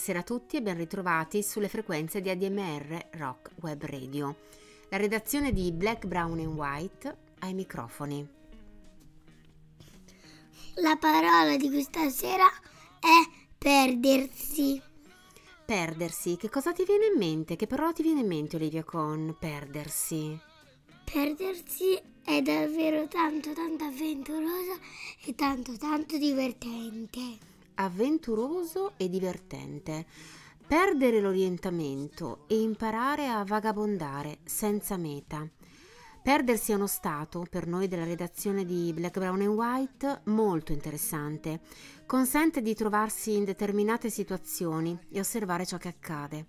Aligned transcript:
Buonasera, 0.00 0.20
a 0.20 0.38
tutti 0.38 0.56
e 0.56 0.62
ben 0.62 0.78
ritrovati 0.78 1.42
sulle 1.42 1.68
frequenze 1.68 2.22
di 2.22 2.30
ADMR 2.30 3.08
Rock 3.18 3.50
Web 3.56 3.84
Radio. 3.84 4.34
La 4.88 4.96
redazione 4.96 5.52
di 5.52 5.70
Black, 5.72 6.06
Brown 6.06 6.38
and 6.38 6.56
White 6.56 7.16
ai 7.40 7.52
microfoni. 7.52 8.26
La 10.76 10.96
parola 10.96 11.54
di 11.58 11.68
questa 11.68 12.08
sera 12.08 12.46
è 12.98 13.28
perdersi. 13.58 14.80
Perdersi, 15.66 16.38
che 16.38 16.48
cosa 16.48 16.72
ti 16.72 16.84
viene 16.84 17.08
in 17.12 17.18
mente? 17.18 17.56
Che 17.56 17.66
parola 17.66 17.92
ti 17.92 18.02
viene 18.02 18.20
in 18.20 18.26
mente 18.26 18.56
Olivia 18.56 18.82
con 18.82 19.36
perdersi? 19.38 20.34
Perdersi 21.04 22.00
è 22.24 22.40
davvero 22.40 23.06
tanto 23.06 23.52
tanto 23.52 23.84
avventuroso 23.84 24.78
e 25.26 25.34
tanto 25.34 25.76
tanto 25.76 26.16
divertente. 26.16 27.49
Avventuroso 27.74 28.92
e 28.96 29.08
divertente. 29.08 30.06
Perdere 30.66 31.20
l'orientamento 31.20 32.44
e 32.46 32.60
imparare 32.60 33.28
a 33.28 33.44
vagabondare 33.44 34.38
senza 34.44 34.96
meta. 34.96 35.48
Perdersi 36.22 36.72
è 36.72 36.74
uno 36.74 36.86
stato, 36.86 37.46
per 37.48 37.66
noi 37.66 37.88
della 37.88 38.04
redazione 38.04 38.66
di 38.66 38.92
Black, 38.92 39.18
Brown 39.18 39.40
and 39.40 39.54
White, 39.54 40.20
molto 40.24 40.72
interessante. 40.72 41.60
Consente 42.04 42.60
di 42.60 42.74
trovarsi 42.74 43.34
in 43.34 43.44
determinate 43.44 44.10
situazioni 44.10 44.98
e 45.10 45.18
osservare 45.18 45.64
ciò 45.64 45.78
che 45.78 45.88
accade. 45.88 46.48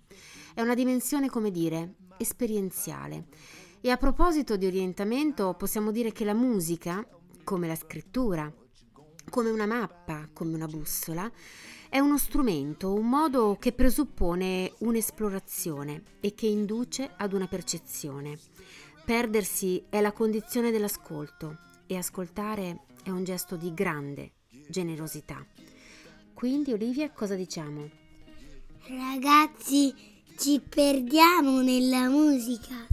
È 0.54 0.60
una 0.60 0.74
dimensione, 0.74 1.30
come 1.30 1.50
dire, 1.50 1.94
esperienziale. 2.18 3.28
E 3.80 3.90
a 3.90 3.96
proposito 3.96 4.56
di 4.56 4.66
orientamento, 4.66 5.54
possiamo 5.54 5.90
dire 5.90 6.12
che 6.12 6.24
la 6.24 6.34
musica, 6.34 7.04
come 7.42 7.66
la 7.66 7.74
scrittura, 7.74 8.52
come 9.32 9.48
una 9.48 9.64
mappa, 9.64 10.28
come 10.30 10.54
una 10.54 10.66
bussola, 10.66 11.32
è 11.88 11.98
uno 11.98 12.18
strumento, 12.18 12.92
un 12.92 13.08
modo 13.08 13.56
che 13.58 13.72
presuppone 13.72 14.74
un'esplorazione 14.80 16.02
e 16.20 16.34
che 16.34 16.48
induce 16.48 17.10
ad 17.16 17.32
una 17.32 17.46
percezione. 17.46 18.38
Perdersi 19.06 19.84
è 19.88 20.02
la 20.02 20.12
condizione 20.12 20.70
dell'ascolto 20.70 21.60
e 21.86 21.96
ascoltare 21.96 22.82
è 23.02 23.08
un 23.08 23.24
gesto 23.24 23.56
di 23.56 23.72
grande 23.72 24.32
generosità. 24.68 25.42
Quindi 26.34 26.74
Olivia, 26.74 27.10
cosa 27.10 27.34
diciamo? 27.34 27.88
Ragazzi, 28.86 29.94
ci 30.36 30.60
perdiamo 30.60 31.62
nella 31.62 32.06
musica. 32.10 32.86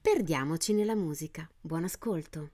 Perdiamoci 0.00 0.74
nella 0.74 0.94
musica. 0.94 1.50
Buon 1.60 1.82
ascolto. 1.82 2.50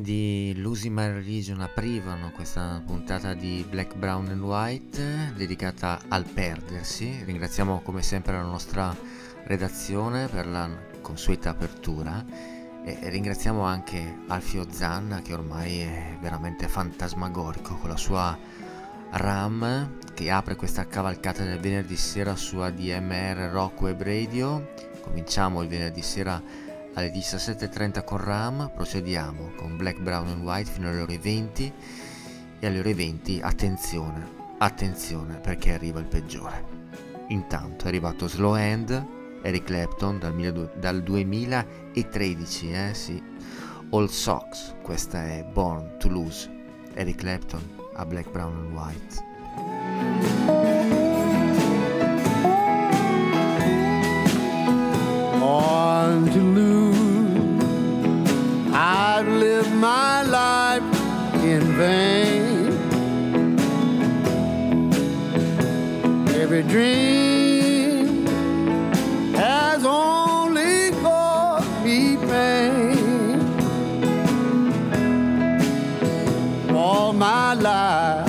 E 0.00 0.02
rem 0.02 0.02
di 0.02 0.54
Losing 0.56 0.94
My 0.94 1.12
Religion 1.12 1.60
aprivano 1.60 2.30
questa 2.32 2.82
puntata 2.84 3.34
di 3.34 3.64
Black, 3.68 3.94
Brown 3.96 4.28
and 4.28 4.40
White 4.40 5.32
dedicata 5.36 6.00
al 6.08 6.24
perdersi. 6.24 7.22
Ringraziamo 7.24 7.80
come 7.82 8.02
sempre 8.02 8.32
la 8.32 8.42
nostra 8.42 8.96
redazione 9.44 10.26
per 10.28 10.46
la 10.46 10.68
consueta 11.00 11.50
apertura 11.50 12.24
e 12.84 13.10
ringraziamo 13.10 13.62
anche 13.62 14.20
Alfio 14.28 14.66
Zanna 14.70 15.20
che 15.20 15.34
ormai 15.34 15.80
è 15.80 16.16
veramente 16.20 16.66
fantasmagorico 16.68 17.76
con 17.76 17.90
la 17.90 17.96
sua 17.96 18.38
RAM 19.10 19.98
che 20.14 20.30
apre 20.30 20.56
questa 20.56 20.86
cavalcata 20.86 21.44
del 21.44 21.58
venerdì 21.58 21.96
sera 21.96 22.36
su 22.36 22.58
ADMR 22.58 23.50
Rock 23.50 23.80
Web 23.82 24.02
Radio. 24.02 24.72
Cominciamo 25.02 25.62
il 25.62 25.68
venerdì 25.68 26.02
sera 26.02 26.69
alle 26.94 27.12
17.30 27.12 28.04
con 28.04 28.18
RAM, 28.18 28.70
procediamo 28.74 29.52
con 29.56 29.76
Black, 29.76 30.00
Brown 30.00 30.28
and 30.28 30.42
White 30.42 30.70
fino 30.70 30.88
alle 30.88 31.00
ore 31.00 31.18
20 31.18 31.72
e 32.58 32.66
alle 32.66 32.78
ore 32.78 32.94
20 32.94 33.40
attenzione, 33.42 34.28
attenzione 34.58 35.38
perché 35.38 35.72
arriva 35.72 36.00
il 36.00 36.06
peggiore. 36.06 36.78
Intanto 37.28 37.84
è 37.84 37.88
arrivato 37.88 38.26
Slow 38.28 38.54
Hand, 38.54 39.06
Eric 39.42 39.64
Clapton 39.64 40.18
dal, 40.18 40.34
1200 40.34 40.78
dal 40.78 41.02
2013, 41.02 42.70
eh 42.72 42.94
sì, 42.94 43.22
All 43.90 44.06
Socks, 44.06 44.74
questa 44.82 45.24
è 45.24 45.44
Born 45.44 45.96
to 45.98 46.08
Lose, 46.08 46.50
Eric 46.94 47.16
Clapton 47.16 47.78
a 47.94 48.04
Black, 48.04 48.30
Brown 48.30 48.56
and 48.56 48.72
White. 48.72 50.39
Dream 66.70 68.24
has 69.34 69.84
only 69.84 70.90
me 71.82 72.16
pain. 72.16 73.40
All 76.70 77.12
my 77.12 77.54
life, 77.54 78.28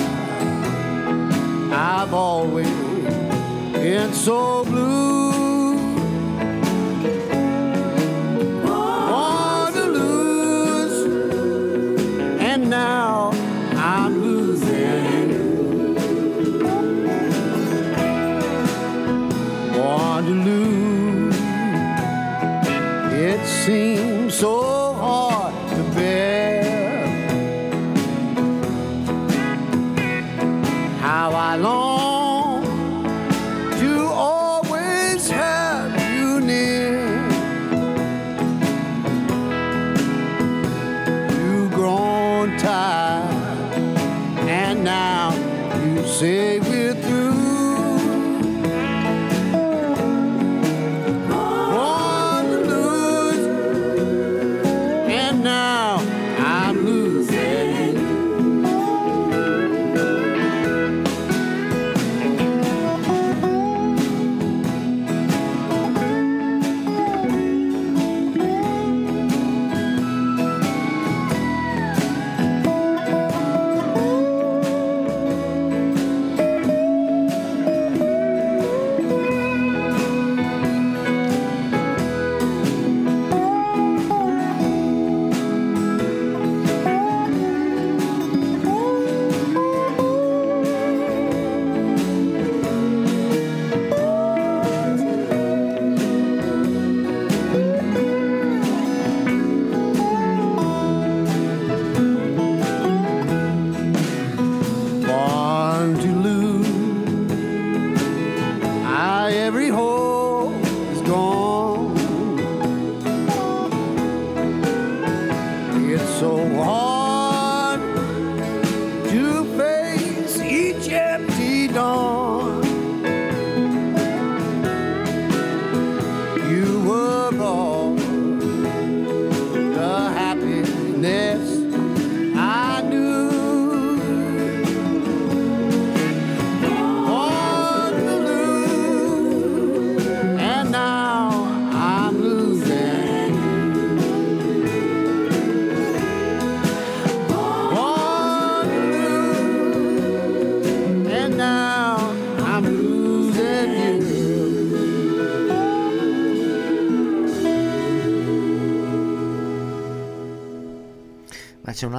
I've 1.71 2.13
always 2.13 2.67
been 3.73 4.11
so 4.11 4.60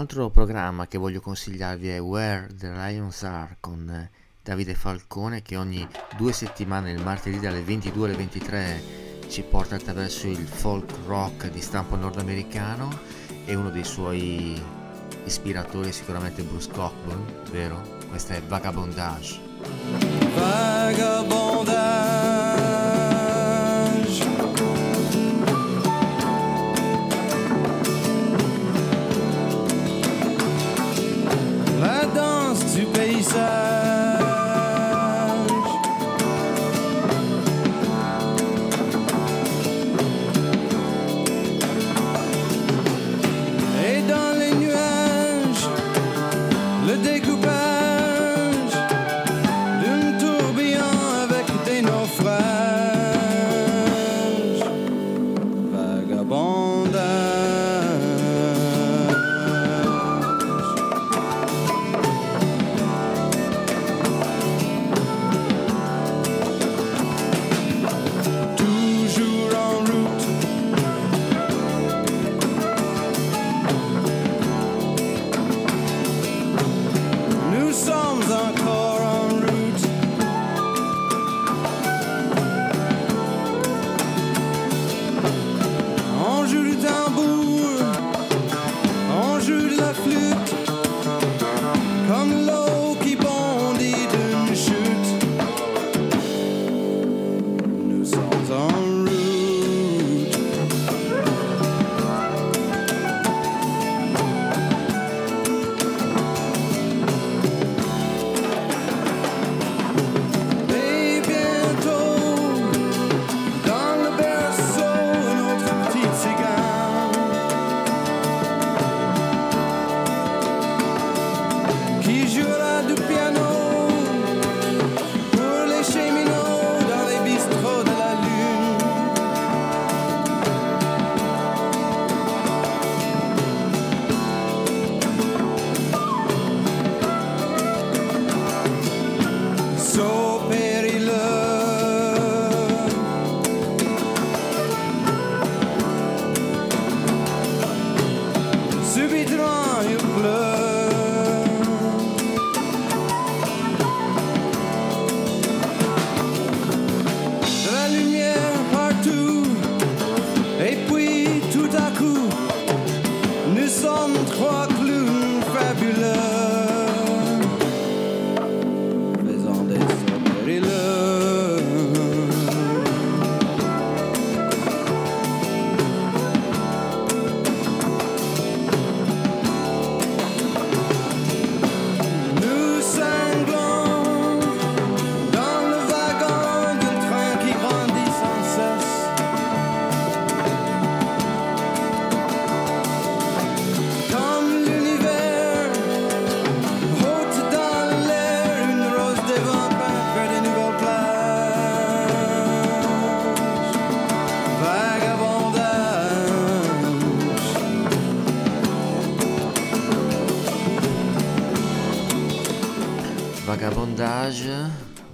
altro 0.02 0.30
programma 0.30 0.88
che 0.88 0.98
voglio 0.98 1.20
consigliarvi, 1.20 1.88
è 1.90 2.00
Where 2.00 2.48
the 2.58 2.72
Lions 2.72 3.22
Are 3.22 3.56
con 3.60 3.88
eh, 3.88 4.10
Davide 4.42 4.74
Falcone 4.74 5.42
che 5.42 5.56
ogni 5.56 5.86
due 6.16 6.32
settimane, 6.32 6.90
il 6.90 7.00
martedì 7.00 7.38
dalle 7.38 7.62
22 7.62 8.08
alle 8.08 8.16
23, 8.16 8.82
ci 9.28 9.42
porta 9.42 9.76
attraverso 9.76 10.26
il 10.26 10.44
folk 10.44 10.92
rock 11.06 11.48
di 11.50 11.60
stampo 11.60 11.94
nordamericano 11.94 12.90
e 13.44 13.54
uno 13.54 13.70
dei 13.70 13.84
suoi 13.84 14.60
ispiratori 15.24 15.90
è 15.90 15.92
sicuramente 15.92 16.42
Bruce 16.42 16.68
Cockburn, 16.72 17.24
vero? 17.52 17.80
Questa 18.08 18.34
è 18.34 18.42
Vagabondage. 18.42 19.38
Vagabondage. 20.34 22.01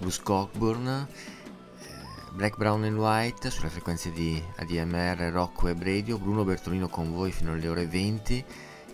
Bruce 0.08 0.22
Cockburn, 0.22 0.86
eh, 0.88 1.86
Black, 2.32 2.56
Brown 2.56 2.82
and 2.84 2.96
White 2.96 3.50
sulle 3.50 3.68
frequenze 3.68 4.10
di 4.10 4.42
ADMR, 4.56 5.30
Rock 5.30 5.60
Web 5.64 5.82
Radio, 5.82 6.16
Bruno 6.16 6.44
Bertolino 6.44 6.88
con 6.88 7.12
voi 7.12 7.30
fino 7.30 7.52
alle 7.52 7.68
ore 7.68 7.86
20 7.86 8.42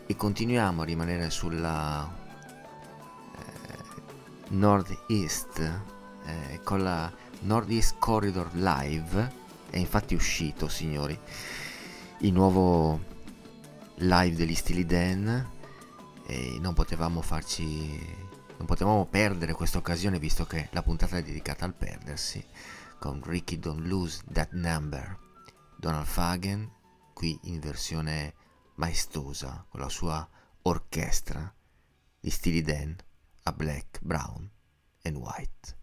e 0.07 0.17
continuiamo 0.17 0.83
a 0.83 0.85
rimanere 0.85 1.31
sulla 1.31 2.13
eh, 3.33 4.03
Northeast 4.49 5.61
eh, 5.61 6.61
con 6.65 6.83
la 6.83 7.09
Northeast 7.43 7.95
Corridor 8.01 8.49
Live. 8.55 9.33
È 9.71 9.79
infatti 9.79 10.17
uscito 10.17 10.67
signori 10.67 11.17
il 12.19 12.33
nuovo 12.33 13.01
live 13.99 14.35
degli 14.35 14.57
Stili 14.57 14.85
Dan 14.85 15.49
e 16.27 16.59
non 16.61 16.75
potevamo 16.75 17.23
farci 17.23 18.24
non 18.57 18.67
potevamo 18.67 19.07
perdere 19.07 19.53
questa 19.53 19.79
occasione 19.79 20.19
visto 20.19 20.45
che 20.45 20.69
la 20.73 20.83
puntata 20.83 21.17
è 21.19 21.23
dedicata 21.23 21.65
al 21.65 21.75
perdersi 21.75 22.45
con 22.99 23.23
Ricky 23.23 23.59
Don't 23.59 23.87
Lose 23.87 24.23
That 24.33 24.53
Number, 24.53 25.19
Donald 25.77 26.07
Fagen, 26.07 26.71
qui 27.13 27.39
in 27.45 27.61
versione 27.61 28.35
maestosa 28.77 29.67
con 29.69 29.81
la 29.81 29.89
sua 29.89 30.29
orchestra 30.63 31.53
di 32.21 32.31
stili 32.31 32.63
Dan 32.63 32.97
a 33.43 33.53
Black, 33.53 34.01
Brown 34.03 34.51
and 35.03 35.17
White. 35.17 35.77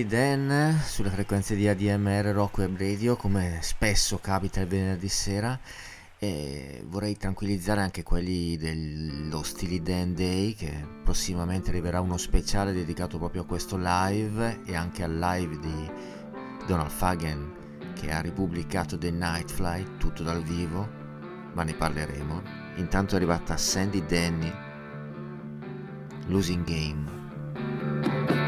di 0.00 0.06
Dan 0.06 0.80
sulle 0.82 1.10
frequenze 1.10 1.54
di 1.54 1.68
ADMR 1.68 2.32
Rock 2.32 2.58
Web 2.58 2.78
Radio 2.78 3.16
come 3.16 3.58
spesso 3.60 4.18
capita 4.18 4.60
il 4.60 4.66
venerdì 4.66 5.08
sera 5.08 5.58
e 6.18 6.82
vorrei 6.86 7.16
tranquillizzare 7.18 7.82
anche 7.82 8.02
quelli 8.02 8.56
dello 8.56 9.42
Stili 9.42 9.82
Dan 9.82 10.14
Day 10.14 10.54
che 10.54 10.72
prossimamente 11.04 11.68
arriverà 11.68 12.00
uno 12.00 12.16
speciale 12.16 12.72
dedicato 12.72 13.18
proprio 13.18 13.42
a 13.42 13.44
questo 13.44 13.76
live 13.78 14.60
e 14.64 14.74
anche 14.74 15.02
al 15.02 15.18
live 15.18 15.58
di 15.58 15.90
Donald 16.66 16.90
Fagan 16.90 17.54
che 17.94 18.10
ha 18.10 18.20
ripubblicato 18.20 18.96
The 18.96 19.10
Night 19.10 19.50
Flight 19.50 19.98
tutto 19.98 20.22
dal 20.22 20.42
vivo 20.42 20.88
ma 21.52 21.62
ne 21.62 21.74
parleremo. 21.74 22.42
Intanto 22.76 23.14
è 23.14 23.16
arrivata 23.16 23.58
Sandy 23.58 24.02
Danny 24.06 24.50
Losing 26.26 26.64
Game. 26.64 28.39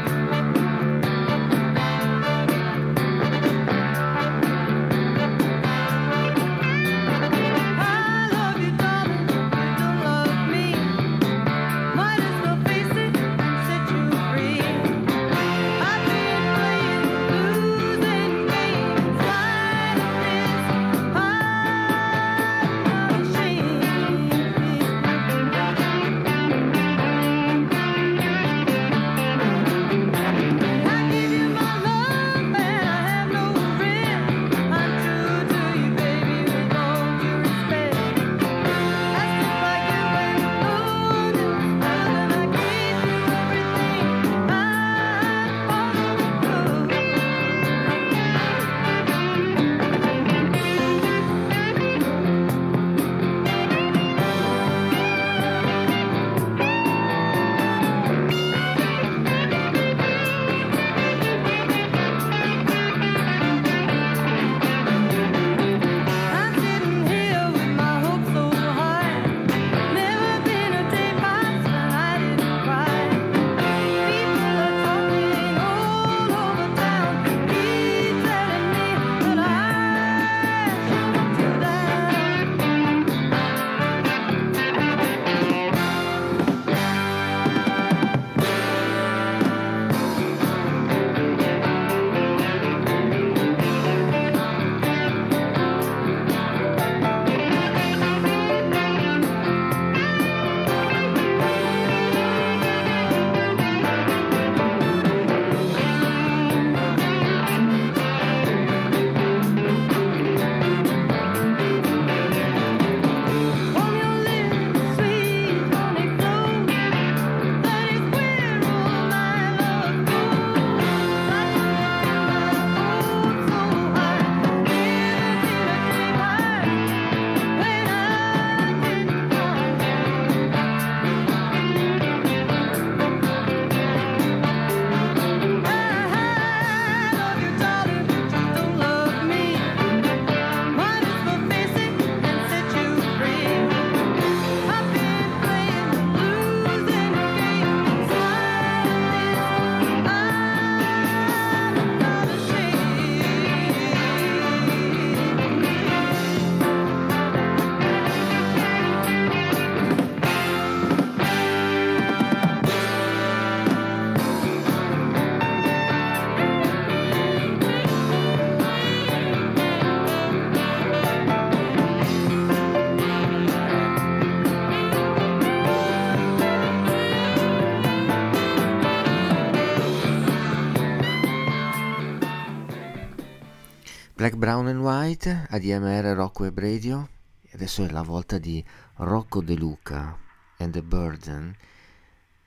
Brown 184.43 184.67
and 184.67 184.81
White, 184.81 185.47
ADMR 185.51 186.13
Rocco 186.15 186.43
Web 186.43 186.59
Radio. 186.59 187.07
Adesso 187.53 187.85
è 187.85 187.89
la 187.89 188.01
volta 188.01 188.37
di 188.39 188.61
Rocco 188.95 189.41
De 189.41 189.55
Luca 189.55 190.19
and 190.57 190.73
the 190.73 190.83
Burden. 190.83 191.55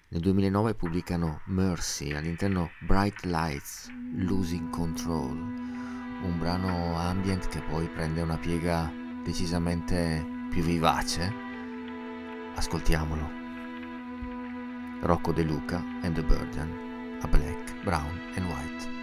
Nel 0.08 0.20
2009 0.20 0.74
pubblicano 0.74 1.40
Mercy 1.46 2.12
all'interno 2.12 2.68
Bright 2.80 3.24
Lights, 3.24 3.88
Losing 4.14 4.68
Control, 4.68 5.38
un 5.38 6.36
brano 6.38 6.98
ambient 6.98 7.48
che 7.48 7.62
poi 7.62 7.88
prende 7.88 8.20
una 8.20 8.36
piega 8.36 8.92
decisamente 9.24 10.22
più 10.50 10.62
vivace. 10.62 11.32
Ascoltiamolo. 12.56 13.26
Rocco 15.00 15.32
De 15.32 15.42
Luca 15.42 15.82
and 16.02 16.14
the 16.14 16.22
Burden, 16.22 17.18
a 17.22 17.26
Black, 17.26 17.82
Brown 17.84 18.20
and 18.34 18.44
White. 18.50 18.95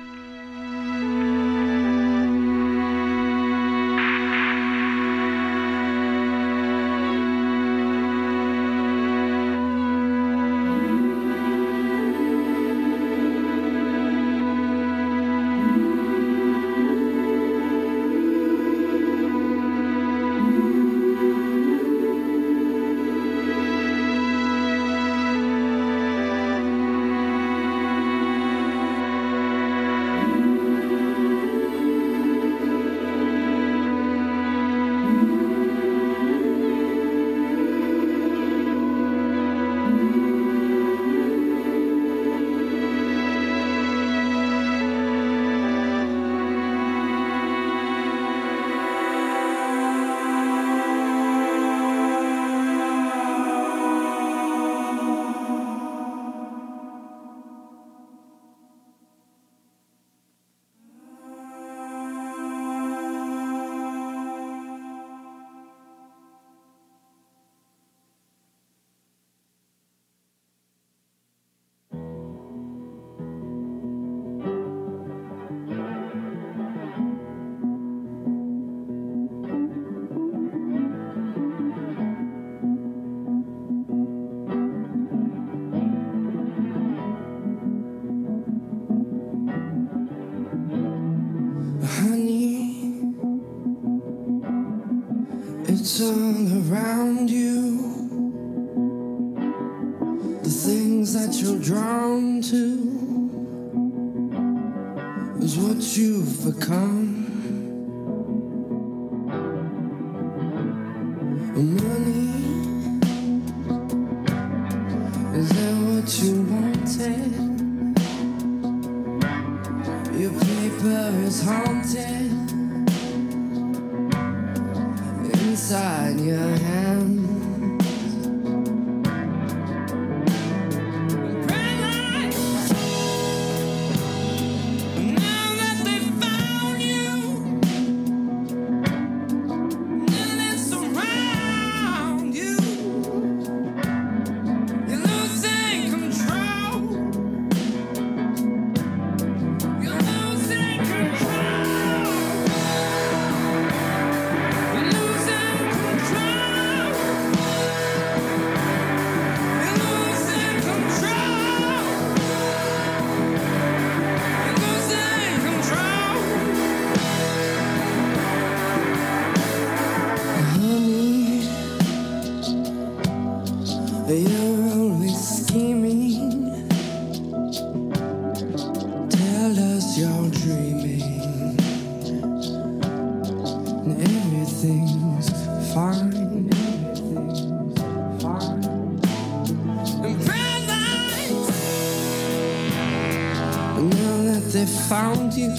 Found 194.93 195.33
you, 195.33 195.49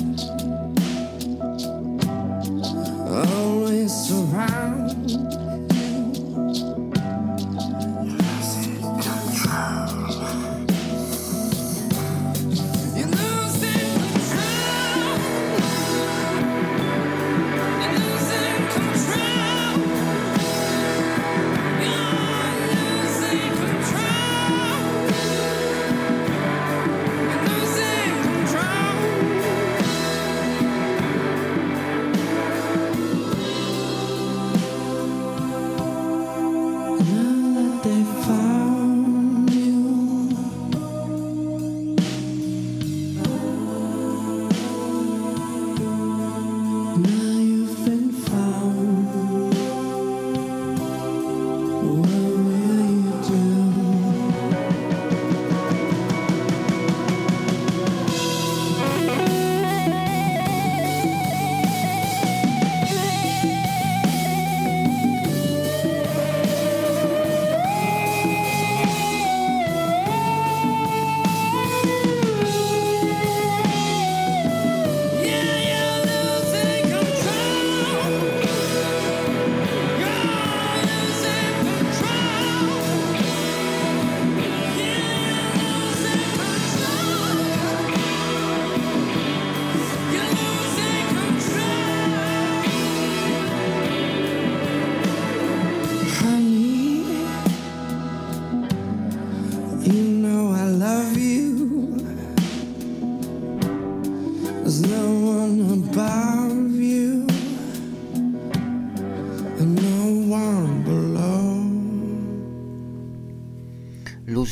always 3.10 3.92
surround. 3.92 4.83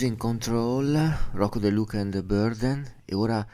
Losing 0.02 0.18
Control, 0.18 1.16
Rocco 1.32 1.60
De 1.60 1.70
Luca 1.70 2.00
and 2.00 2.10
the 2.10 2.24
Burden 2.24 2.84
e 3.04 3.14
ora 3.14 3.46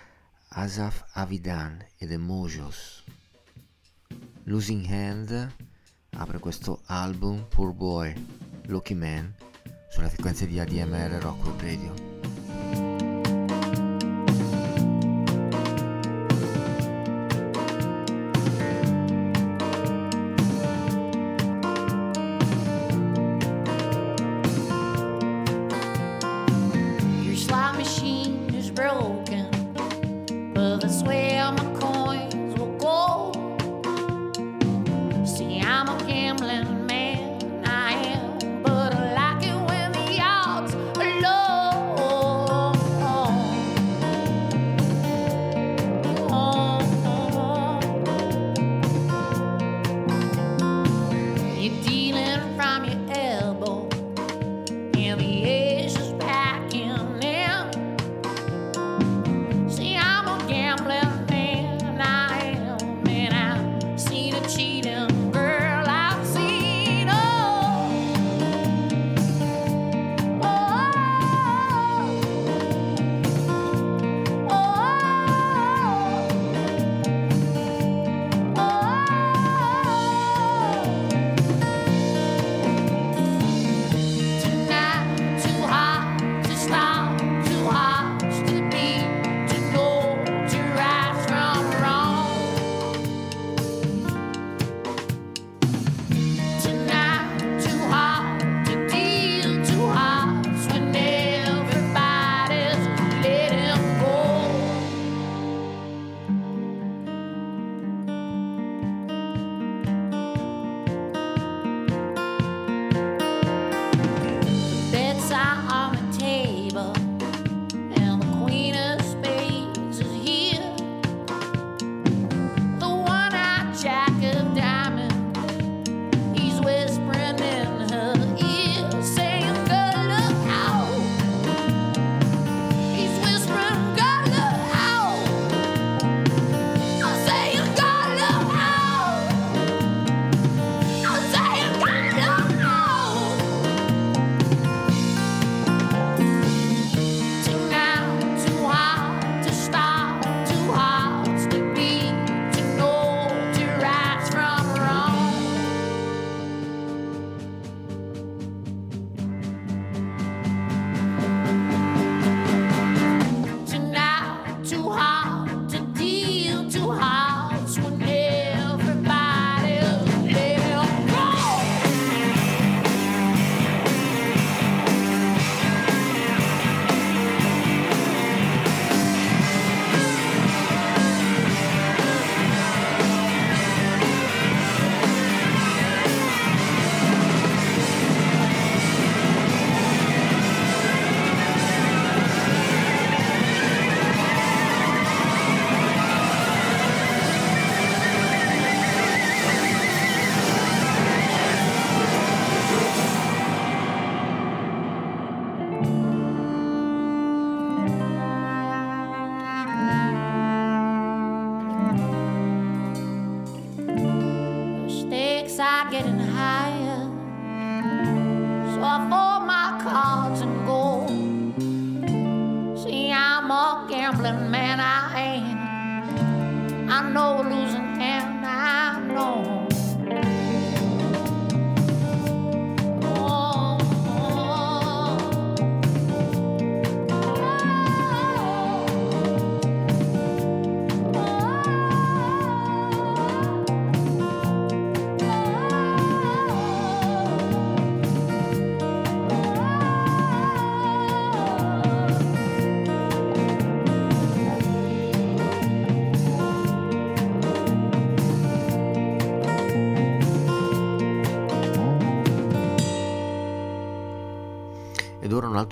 Asaf 0.49 1.05
Avidan 1.13 1.85
e 1.99 2.07
The 2.07 2.17
Mojos. 2.17 3.05
Losing 4.45 4.87
Hand 4.87 5.53
apre 6.17 6.39
questo 6.39 6.81
album 6.87 7.45
Poor 7.51 7.75
Boy, 7.75 8.15
Lucky 8.69 8.95
Man 8.95 9.35
sulla 9.91 10.09
frequenza 10.09 10.47
di 10.47 10.59
ADMR 10.59 11.19
Rock 31.49 31.59
Web 31.65 31.83
Radio. 31.83 31.98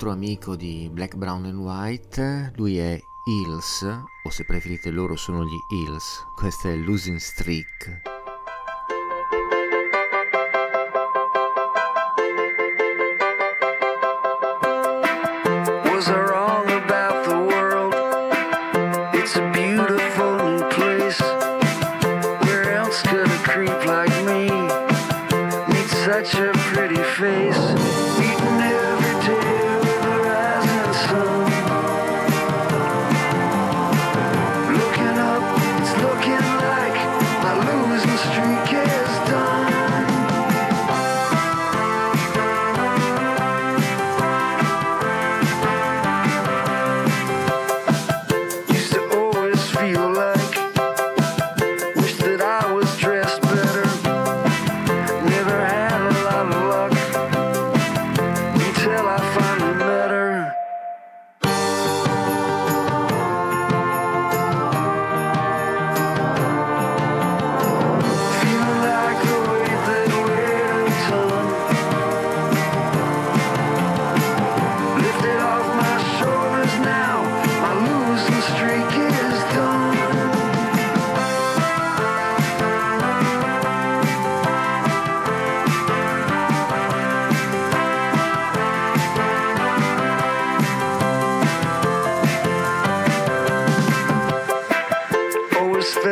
Altro 0.07 0.11
amico 0.11 0.55
di 0.55 0.89
Black, 0.91 1.15
Brown 1.15 1.45
and 1.45 1.59
White, 1.59 2.53
lui 2.55 2.77
è 2.77 3.01
Hills, 3.25 3.81
o 4.23 4.29
se 4.29 4.45
preferite 4.45 4.89
loro 4.89 5.17
sono 5.17 5.43
gli 5.43 5.57
Hills, 5.69 6.23
questo 6.35 6.69
è 6.69 6.75
Losing 6.75 7.17
Streak. 7.17 8.06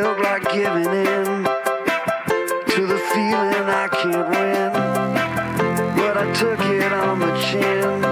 felt 0.02 0.20
like 0.20 0.44
giving 0.52 0.92
in 0.92 1.44
to 2.74 2.82
the 2.86 3.00
feeling 3.14 3.66
I 3.84 3.88
can't 3.90 4.28
win, 4.30 4.74
but 5.96 6.18
I 6.18 6.34
took 6.34 6.60
it 6.60 6.92
on 6.92 7.20
the 7.20 7.34
chin. 7.40 8.05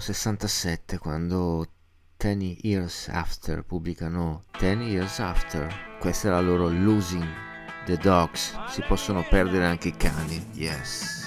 1967 0.00 0.98
quando 0.98 1.66
Ten 2.16 2.40
Years 2.40 3.08
After 3.08 3.62
pubblicano 3.62 4.44
Ten 4.58 4.80
Years 4.80 5.18
After. 5.18 5.98
Questa 6.00 6.28
è 6.28 6.30
la 6.30 6.40
loro 6.40 6.68
Losing 6.70 7.26
the 7.84 7.98
Dogs. 7.98 8.58
Si 8.68 8.82
possono 8.88 9.22
perdere 9.28 9.66
anche 9.66 9.88
i 9.88 9.96
cani. 9.96 10.42
Yes. 10.54 11.19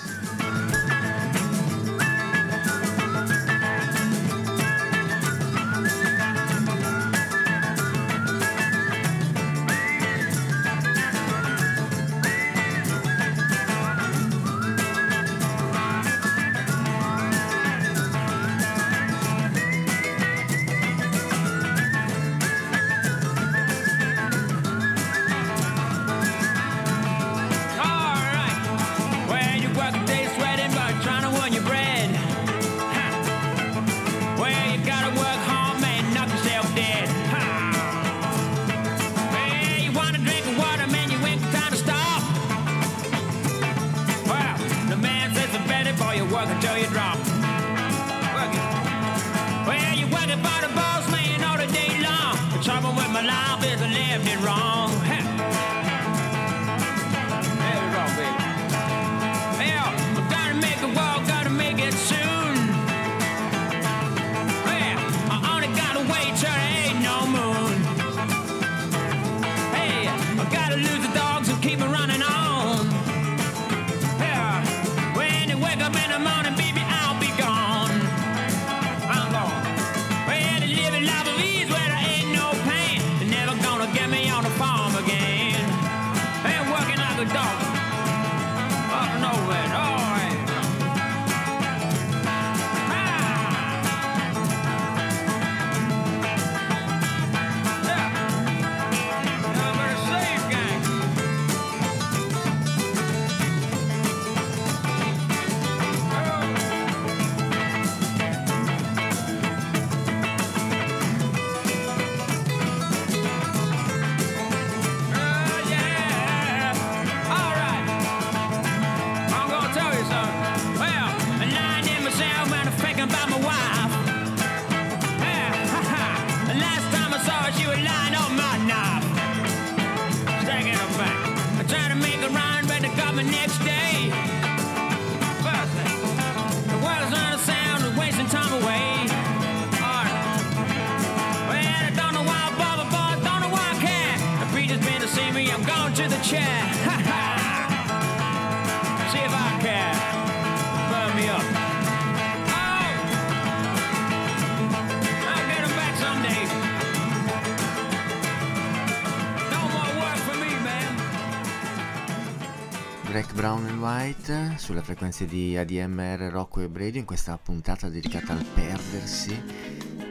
sulle 164.64 164.82
frequenze 164.82 165.26
di 165.26 165.58
ADMR, 165.58 166.30
Rocco 166.32 166.62
e 166.62 166.70
Bredio 166.70 167.02
in 167.02 167.06
questa 167.06 167.38
puntata 167.38 167.90
dedicata 167.90 168.32
al 168.32 168.46
perdersi 168.46 169.38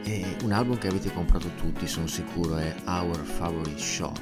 e 0.05 0.37
un 0.43 0.53
album 0.53 0.77
che 0.77 0.89
avete 0.89 1.11
comprato 1.11 1.49
tutti, 1.55 1.89
sono 1.89 2.07
sicuro, 2.07 2.59
è 2.59 2.75
Our 2.85 3.17
Favorite 3.17 3.79
Shop, 3.79 4.19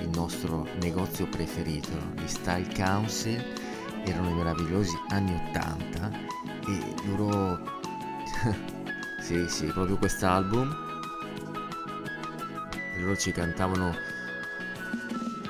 il 0.00 0.10
nostro 0.10 0.68
negozio 0.82 1.26
preferito, 1.28 1.88
di 2.12 2.28
Style 2.28 2.68
Council, 2.74 3.42
erano 4.04 4.28
i 4.28 4.34
meravigliosi 4.34 4.94
anni 5.08 5.34
80 5.48 6.10
e 6.66 6.94
loro... 7.06 7.80
sì, 9.24 9.48
sì, 9.48 9.64
proprio 9.68 9.96
quest'album. 9.96 10.76
Loro 12.98 13.16
ci 13.16 13.32
cantavano 13.32 13.94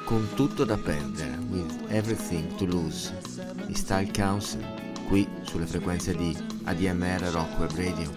con 0.04 0.24
tutto 0.36 0.62
da 0.64 0.76
perdere, 0.76 1.36
with 1.48 1.84
everything 1.88 2.54
to 2.54 2.64
lose 2.64 3.27
di 3.68 3.74
Style 3.74 4.10
Council, 4.10 4.64
qui 5.06 5.28
sulle 5.42 5.66
frequenze 5.66 6.16
di 6.16 6.34
ADMR 6.64 7.20
Rock 7.30 7.58
Web 7.58 7.72
Radio. 7.76 8.10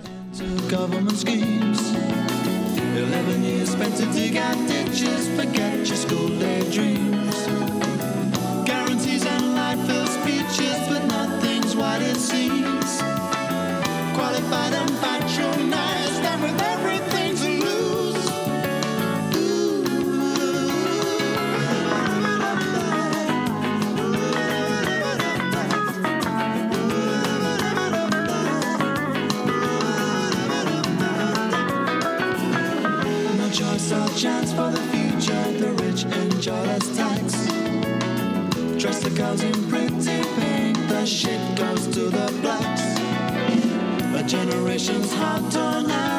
but 10.90 11.06
nothing's 11.06 11.76
what 11.76 12.02
it 12.02 12.18
seems. 12.18 13.02
Qualified 14.14 14.74
and 14.74 15.01
generations 44.32 45.12
have 45.12 45.52
done. 45.52 46.11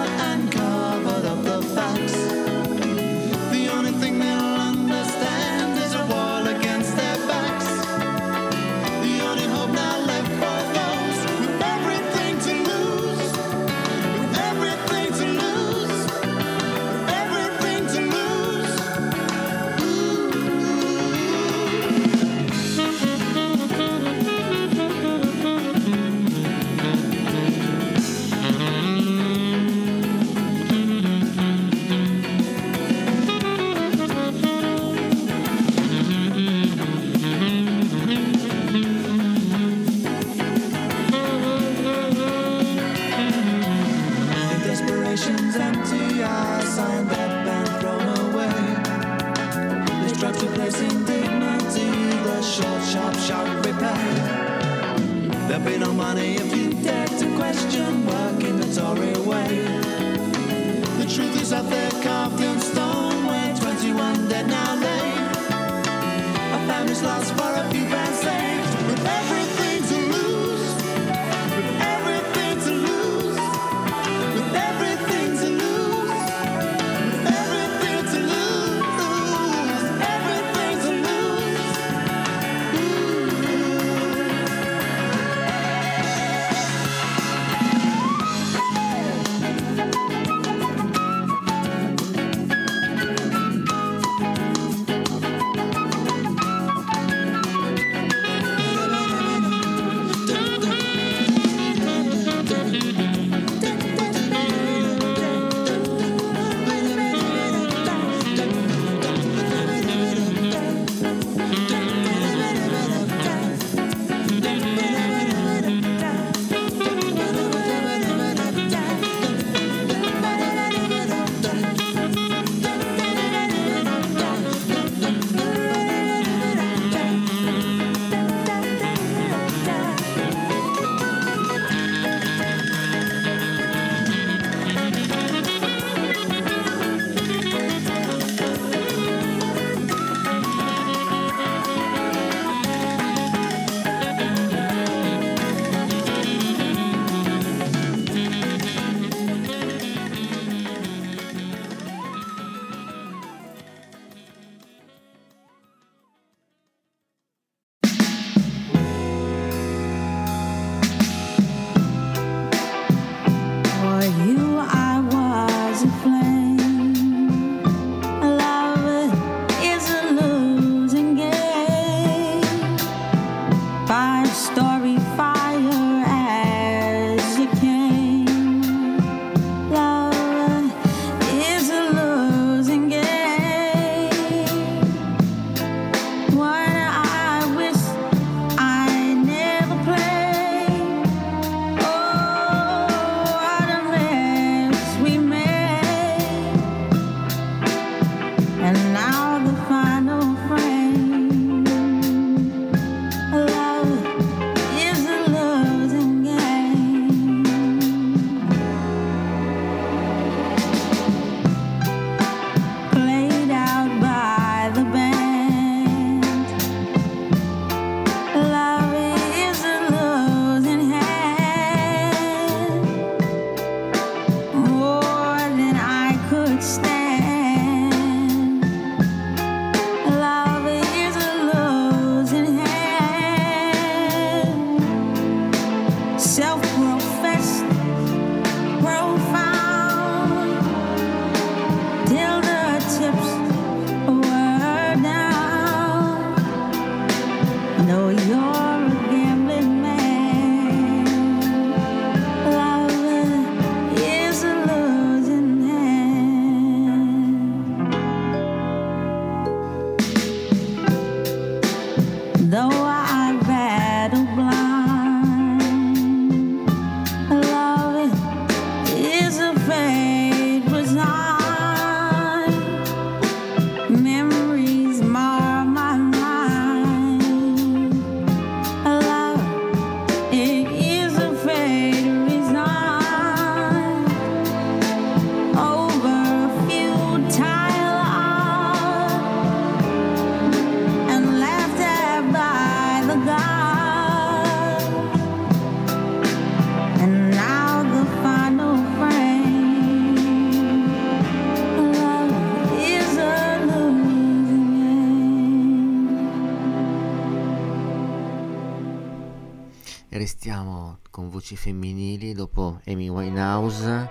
voci 311.52 311.56
femminili 311.56 312.32
dopo 312.32 312.80
Amy 312.86 313.08
Winehouse, 313.08 314.10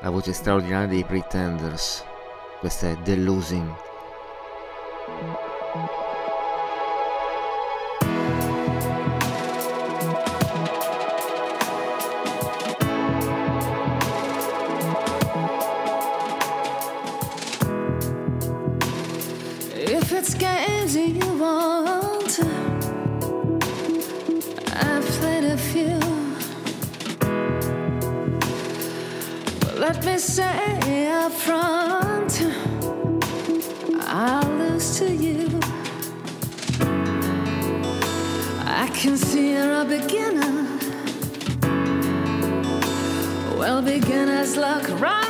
la 0.00 0.10
voce 0.10 0.32
straordinaria 0.32 0.86
dei 0.86 1.04
Pretenders. 1.04 2.04
Questa 2.60 2.90
è 2.90 2.96
Delusing. 3.02 3.74
say 30.36 31.08
up 31.08 31.32
front, 31.32 32.42
I'll 34.02 34.50
lose 34.58 34.98
to 34.98 35.10
you. 35.10 35.48
I 38.66 38.86
can 38.92 39.16
see 39.16 39.52
you're 39.52 39.80
a 39.80 39.84
beginner. 39.86 40.66
Well, 43.56 43.80
beginners 43.80 44.58
luck, 44.58 44.86
right? 45.00 45.25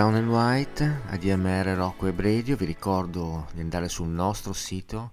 Brown 0.00 0.14
and 0.14 0.28
White, 0.28 1.02
ADMR 1.10 1.76
Rocco 1.76 2.06
e 2.06 2.14
Bredio, 2.14 2.56
vi 2.56 2.64
ricordo 2.64 3.48
di 3.52 3.60
andare 3.60 3.90
sul 3.90 4.08
nostro 4.08 4.54
sito 4.54 5.12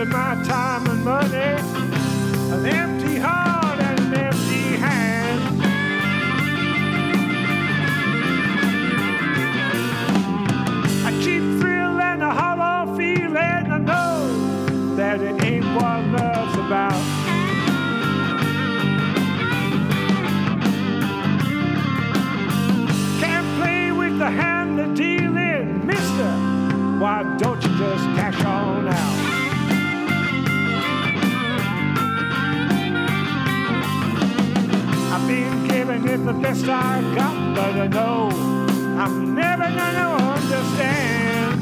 Of 0.00 0.08
my 0.08 0.34
time 0.44 0.86
and 0.86 1.04
money, 1.04 1.36
an 2.54 2.64
empty 2.64 3.16
heart 3.16 3.59
giving 35.90 36.08
it 36.08 36.24
the 36.24 36.32
best 36.32 36.64
I 36.68 37.00
got, 37.16 37.54
but 37.54 37.74
I 37.74 37.86
know 37.88 38.28
I'm 38.98 39.34
never 39.34 39.64
gonna 39.64 40.08
understand. 40.34 41.60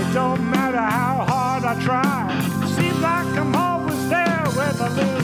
It 0.00 0.14
don't 0.14 0.50
matter 0.50 0.78
how 0.78 1.24
hard 1.28 1.64
I 1.64 1.74
try. 1.84 2.68
Seems 2.74 3.00
like 3.00 3.26
I'm 3.38 3.54
always 3.54 4.08
there 4.08 4.44
with 4.46 4.80
a 4.80 4.88
losing 4.88 5.19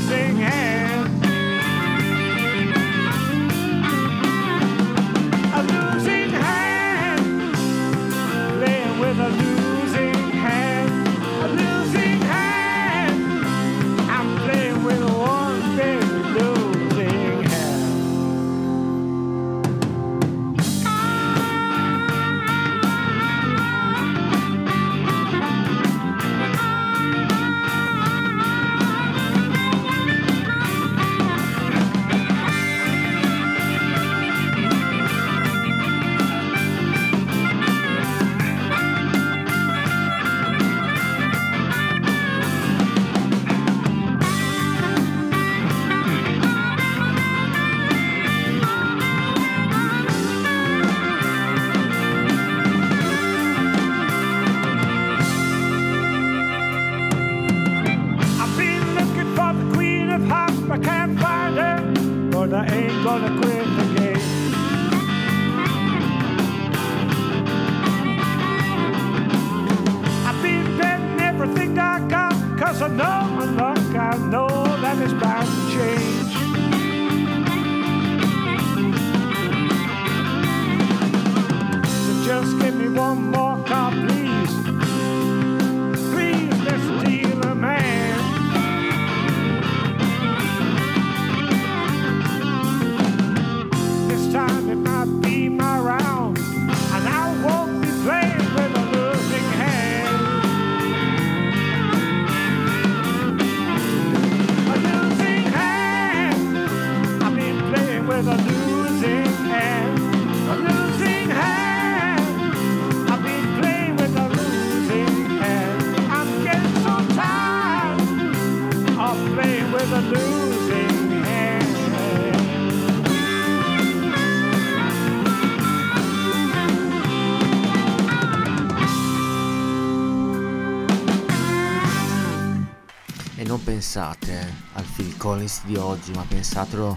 Collins 135.26 135.64
di 135.64 135.74
oggi, 135.74 136.12
ma 136.12 136.22
pensatelo 136.22 136.96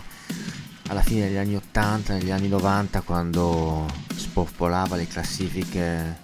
alla 0.89 1.01
fine 1.01 1.25
degli 1.25 1.37
anni 1.37 1.55
80, 1.55 2.13
negli 2.13 2.29
anni 2.29 2.47
90, 2.47 3.01
quando 3.01 3.87
spopolava 4.13 4.95
le 4.95 5.07
classifiche 5.07 6.19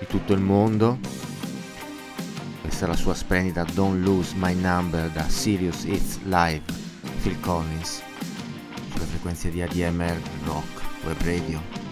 di 0.00 0.08
tutto 0.08 0.32
il 0.32 0.40
mondo. 0.40 0.98
Questa 2.62 2.86
è 2.86 2.88
la 2.88 2.96
sua 2.96 3.14
splendida 3.14 3.62
Don't 3.62 4.04
Lose 4.04 4.34
My 4.34 4.56
Number 4.56 5.08
da 5.10 5.28
Sirius 5.28 5.84
It's 5.84 6.18
Live, 6.24 6.62
Phil 7.22 7.38
Collins, 7.38 8.02
sulle 8.90 9.04
frequenze 9.04 9.50
di 9.50 9.62
ADMR 9.62 10.20
Rock 10.46 10.82
Web 11.04 11.22
Radio. 11.22 11.83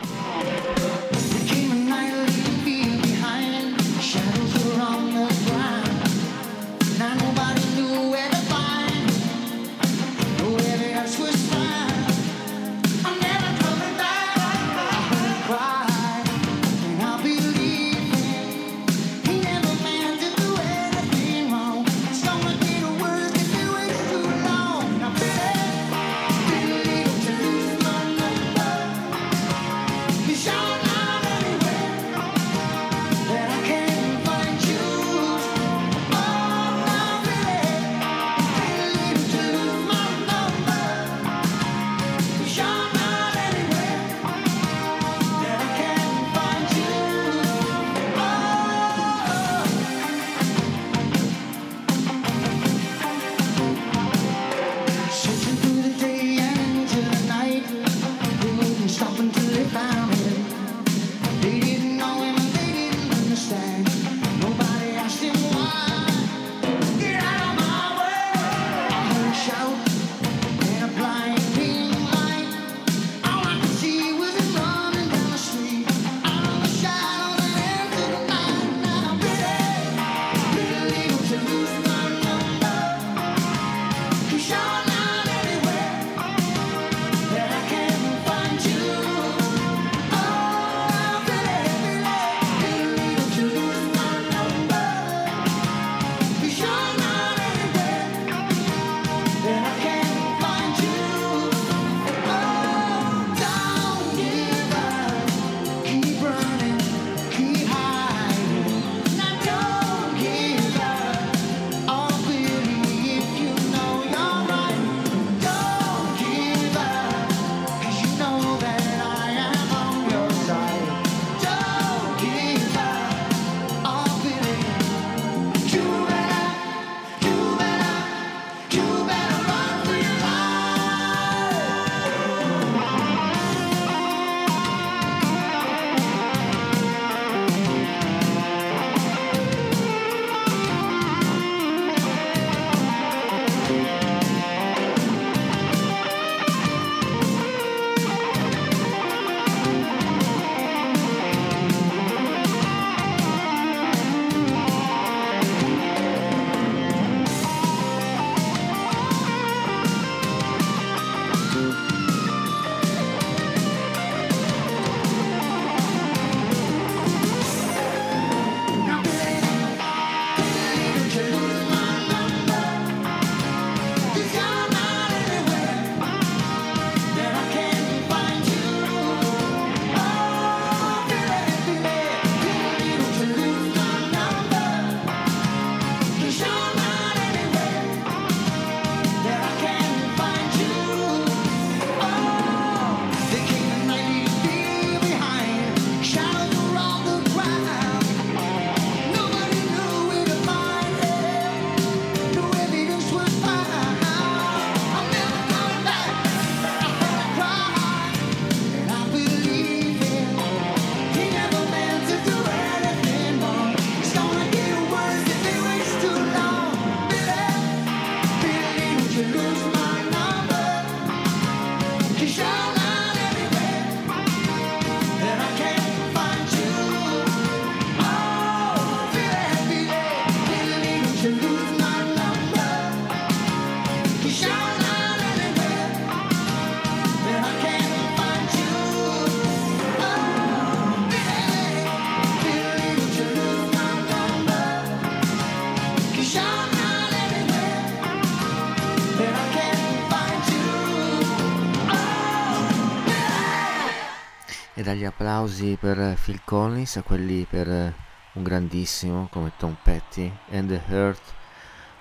Dagli 255.03 255.11
applausi 255.11 255.76
per 255.80 256.16
Phil 256.22 256.42
Collins 256.44 256.94
a 256.94 257.03
quelli 257.03 257.44
per 257.50 257.66
un 257.66 258.42
grandissimo 258.44 259.26
come 259.32 259.50
Tom 259.57 259.74
Petty 259.82 260.32
and 260.53 260.68
the 260.68 260.80
Heart 260.88 261.20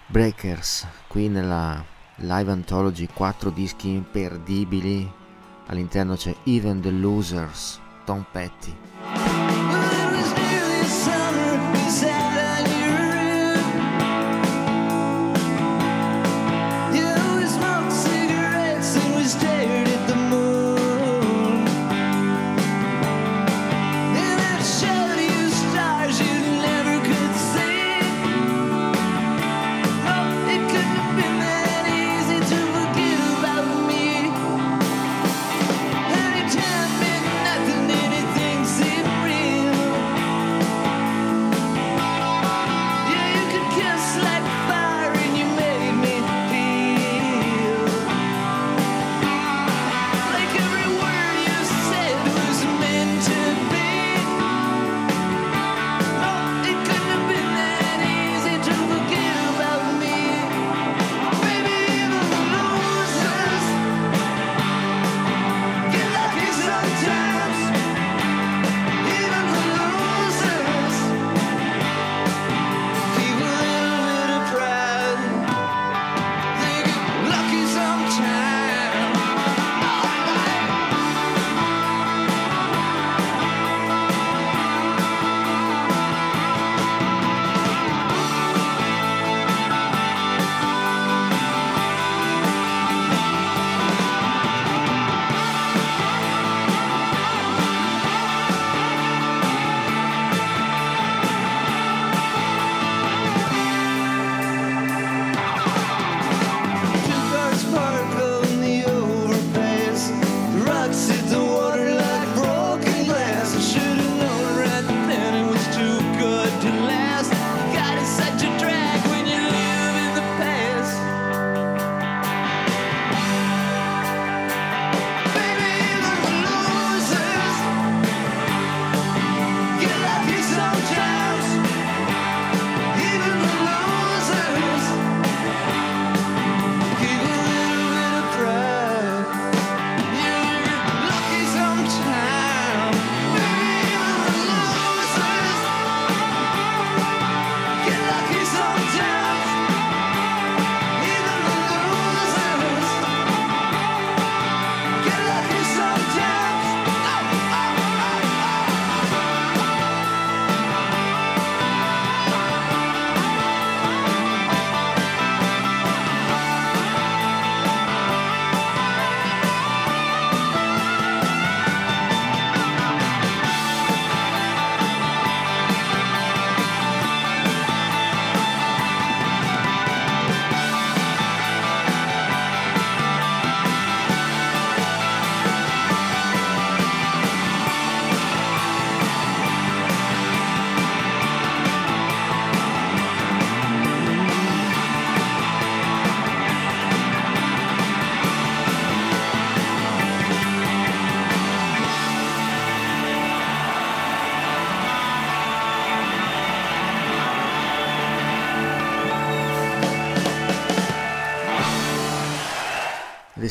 Breakers, 0.06 0.86
qui 1.08 1.28
nella 1.28 1.84
Live 2.18 2.52
Anthology, 2.52 3.08
quattro 3.12 3.50
dischi 3.50 3.90
imperdibili, 3.90 5.12
all'interno 5.66 6.16
c'è 6.16 6.36
Even 6.44 6.80
the 6.80 6.92
Losers, 6.92 7.80
Tom 8.06 8.24
Petty. 8.32 8.78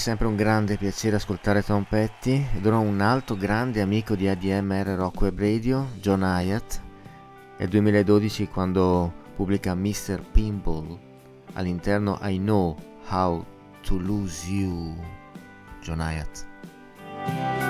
Sempre 0.01 0.27
un 0.27 0.35
grande 0.35 0.79
piacere 0.79 1.17
ascoltare 1.17 1.63
Tom 1.63 1.85
Petty 1.85 2.47
ed 2.57 2.65
ora 2.65 2.79
un 2.79 3.03
altro 3.03 3.37
grande 3.37 3.83
amico 3.83 4.15
di 4.15 4.29
ADMR 4.29 4.87
Rock 4.97 5.21
Web 5.21 5.39
Radio, 5.39 5.89
John 6.01 6.23
Hyatt, 6.23 6.81
nel 7.59 7.69
2012 7.69 8.49
quando 8.49 9.13
pubblica 9.37 9.75
Mr. 9.75 10.23
Pimple 10.33 10.99
all'interno 11.53 12.19
I 12.23 12.39
Know 12.39 12.75
How 13.11 13.45
to 13.83 13.99
Lose 13.99 14.49
You, 14.51 14.97
John 15.83 15.99
Hyatt. 15.99 17.70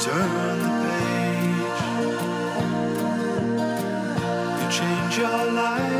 Turn 0.00 0.58
the 0.62 0.70
page. 0.84 1.82
You 4.60 4.66
change 4.70 5.18
your 5.18 5.52
life 5.52 5.97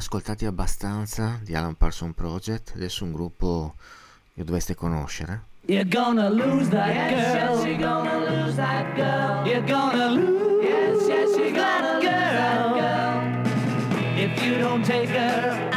ascoltati 0.00 0.46
abbastanza 0.46 1.38
di 1.42 1.54
Alan 1.54 1.74
Parson 1.76 2.14
Project, 2.14 2.72
adesso 2.74 3.04
un 3.04 3.12
gruppo 3.12 3.74
che 4.34 4.42
dovreste 4.44 4.74
conoscere. 4.74 5.42
You're 5.66 5.86
gonna 5.88 6.28
lose 6.30 6.68
that 6.70 6.88
Yes, 6.88 7.32
girl. 7.32 7.54
yes, 7.56 7.64
you're 7.64 7.78
gonna 7.78 8.18
lose 8.18 8.56
that 8.56 8.94
girl. 8.96 9.46
You're 9.46 9.64
gonna 9.66 10.08
lose 10.08 10.48
Yes, 10.62 11.06
yes, 11.06 11.36
you're 11.36 11.52
gonna 11.52 11.98
lose 11.98 12.08
that 12.08 12.72
girl. 12.72 13.48
If 14.16 14.42
you 14.42 14.58
don't 14.58 14.84
take 14.84 15.08
her 15.10 15.69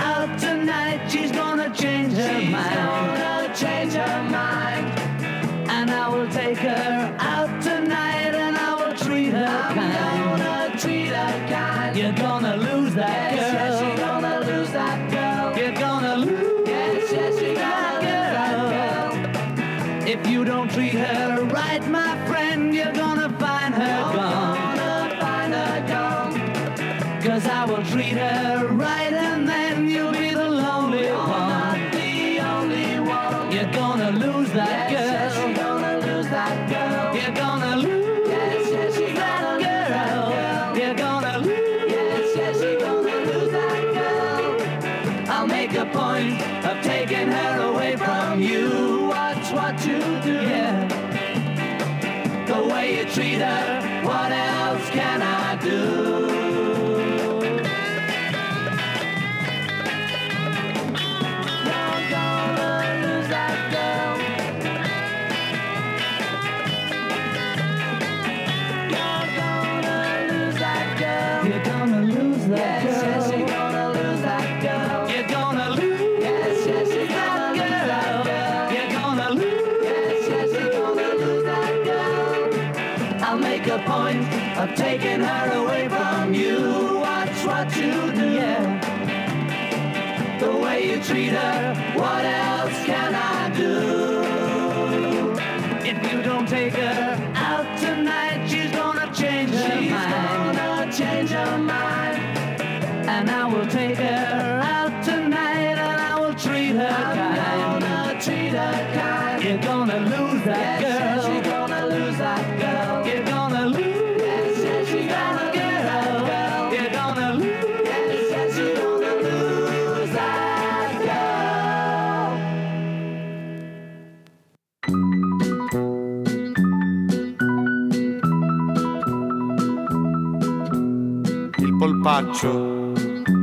Polpaccio 132.04 132.92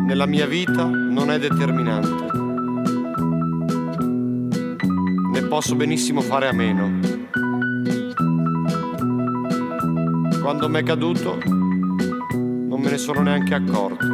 nella 0.05 0.27
mia 0.27 0.45
vita 0.45 0.85
non 0.85 1.31
è 1.31 1.39
determinante. 1.39 2.27
Ne 5.33 5.43
posso 5.49 5.75
benissimo 5.75 6.21
fare 6.21 6.47
a 6.47 6.53
meno. 6.53 7.01
Quando 10.43 10.69
m'è 10.69 10.83
caduto 10.83 11.39
non 11.43 12.81
me 12.83 12.91
ne 12.91 12.99
sono 12.99 13.23
neanche 13.23 13.55
accorto. 13.55 14.07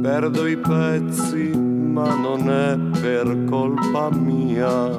Perdo 0.00 0.46
i 0.46 0.56
pezzi, 0.56 1.50
ma 1.56 2.14
non 2.14 2.48
è 2.48 2.91
per 3.02 3.46
colpa 3.46 4.10
mia. 4.12 4.94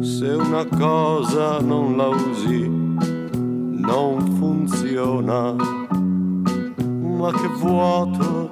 Se 0.00 0.26
una 0.26 0.66
cosa 0.66 1.60
non 1.60 1.96
la 1.96 2.08
usi, 2.08 2.68
non 2.68 4.34
funziona. 4.36 5.54
Ma 5.54 7.30
che 7.30 7.48
vuoto 7.56 8.50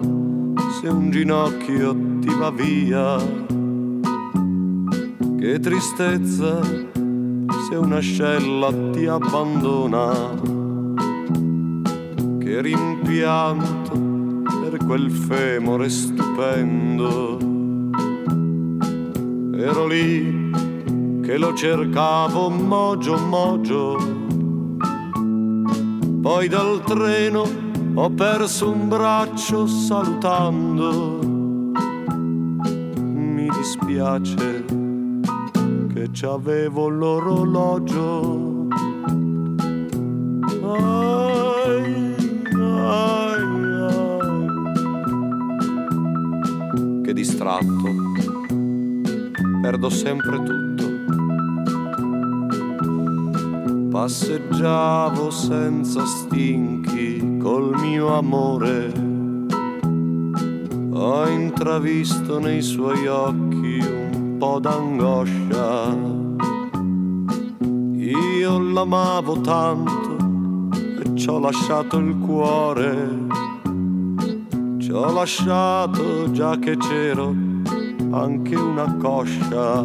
se 0.78 0.86
un 0.86 1.10
ginocchio 1.10 1.96
ti 2.20 2.32
va 2.38 2.50
via. 2.52 3.16
Che 5.36 5.58
tristezza 5.58 6.62
se 6.62 7.74
un'ascella 7.74 8.68
ti 8.92 9.06
abbandona. 9.06 10.12
Che 12.38 12.60
rimpianto 12.60 13.98
per 14.60 14.78
quel 14.86 15.10
femore 15.10 15.88
stupendo. 15.88 17.45
Ero 19.66 19.84
lì 19.88 20.48
che 21.22 21.36
lo 21.36 21.52
cercavo 21.52 22.48
mogio 22.48 23.18
mogio. 23.18 23.96
Poi 26.22 26.46
dal 26.46 26.84
treno 26.84 27.44
ho 27.94 28.08
perso 28.10 28.70
un 28.70 28.86
braccio 28.86 29.66
salutando. 29.66 31.18
Mi 33.02 33.48
dispiace 33.48 34.64
che 35.92 36.10
c'avevo 36.12 36.86
l'orologio. 36.88 38.68
Ai, 40.62 42.14
ai, 42.54 43.42
ai. 43.82 44.30
Che 47.02 47.12
distratto, 47.12 48.05
perdo 49.66 49.90
sempre 49.90 50.40
tutto. 50.44 50.84
Passeggiavo 53.90 55.28
senza 55.30 56.06
stinchi 56.06 57.38
col 57.38 57.74
mio 57.74 58.16
amore. 58.16 58.92
Ho 60.92 61.26
intravisto 61.26 62.38
nei 62.38 62.62
suoi 62.62 63.08
occhi 63.08 63.80
un 63.80 64.36
po' 64.38 64.60
d'angoscia. 64.60 65.96
Io 67.96 68.58
l'amavo 68.60 69.40
tanto 69.40 70.68
e 71.02 71.16
ci 71.16 71.28
ho 71.28 71.40
lasciato 71.40 71.98
il 71.98 72.16
cuore. 72.18 73.08
Ci 74.78 74.92
ho 74.92 75.10
lasciato 75.10 76.30
già 76.30 76.56
che 76.56 76.76
c'ero 76.76 77.45
anche 78.16 78.54
una 78.56 78.96
coscia. 78.96 79.80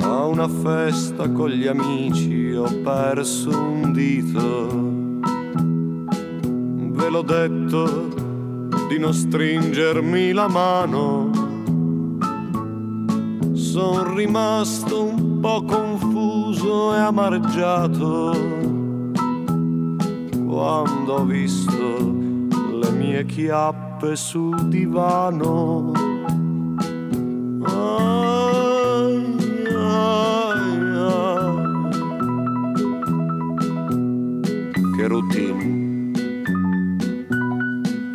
A 0.00 0.24
una 0.24 0.48
festa 0.48 1.30
con 1.30 1.50
gli 1.50 1.66
amici 1.66 2.52
ho 2.54 2.68
perso 2.82 3.50
un 3.50 3.92
dito. 3.92 4.68
Ve 6.92 7.08
l'ho 7.10 7.22
detto 7.22 8.08
di 8.88 8.98
non 8.98 9.12
stringermi 9.12 10.32
la 10.32 10.48
mano. 10.48 11.30
Sono 13.52 14.14
rimasto 14.14 15.04
un 15.04 15.40
po' 15.40 15.62
confuso 15.64 16.94
e 16.94 16.98
amareggiato 16.98 18.64
quando 20.46 21.12
ho 21.12 21.24
visto 21.24 22.14
le 22.80 22.90
mie 22.92 23.26
chiappe 23.26 23.85
scarpe 23.96 24.14
sul 24.16 24.68
divano. 24.68 25.92
Ai, 27.62 29.24
ai, 29.74 30.80
ai. 30.96 31.54
Che 34.96 35.06
routine. 35.08 36.12